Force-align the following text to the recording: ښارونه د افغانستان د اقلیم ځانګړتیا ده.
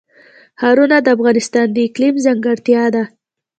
ښارونه 0.59 0.97
د 1.01 1.07
افغانستان 1.15 1.67
د 1.71 1.77
اقلیم 1.87 2.15
ځانګړتیا 2.25 2.83
ده. 2.95 3.03